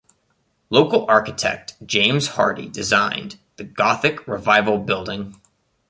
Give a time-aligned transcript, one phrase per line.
[0.71, 5.35] Local architect James Hardie designed the Gothic Revival building.